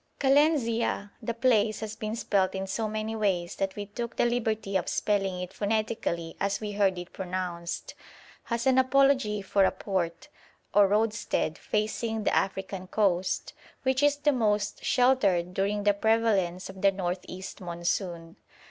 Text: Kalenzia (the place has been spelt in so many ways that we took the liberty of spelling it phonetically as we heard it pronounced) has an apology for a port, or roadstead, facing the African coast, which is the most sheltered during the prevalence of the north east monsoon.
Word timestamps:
Kalenzia 0.19 1.11
(the 1.21 1.35
place 1.35 1.81
has 1.81 1.95
been 1.95 2.15
spelt 2.15 2.55
in 2.55 2.65
so 2.65 2.87
many 2.87 3.15
ways 3.15 3.55
that 3.57 3.75
we 3.75 3.85
took 3.85 4.15
the 4.15 4.25
liberty 4.25 4.75
of 4.75 4.89
spelling 4.89 5.39
it 5.39 5.53
phonetically 5.53 6.35
as 6.39 6.59
we 6.59 6.71
heard 6.71 6.97
it 6.97 7.13
pronounced) 7.13 7.93
has 8.45 8.65
an 8.65 8.79
apology 8.79 9.43
for 9.43 9.63
a 9.63 9.69
port, 9.69 10.27
or 10.73 10.87
roadstead, 10.87 11.55
facing 11.55 12.23
the 12.23 12.35
African 12.35 12.87
coast, 12.87 13.53
which 13.83 14.01
is 14.01 14.15
the 14.15 14.31
most 14.33 14.83
sheltered 14.83 15.53
during 15.53 15.83
the 15.83 15.93
prevalence 15.93 16.67
of 16.67 16.81
the 16.81 16.91
north 16.91 17.23
east 17.27 17.61
monsoon. 17.61 18.37